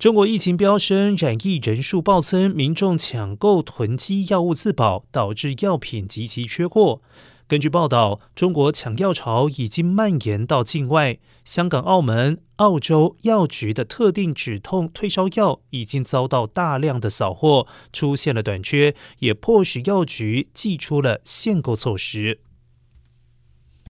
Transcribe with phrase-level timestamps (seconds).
[0.00, 7.02] 中国疫情飙升，染疫人数暴增，民众抢购囤积药物自保，导致药品极其缺货。
[7.46, 22.40] 根据报道，中国抢药潮已经蔓延到境外，香港、澳门、澳洲药局的特定止痛退烧药已经遭到大量的扫货，出现了短缺，也迫使药局祭出了限购措施。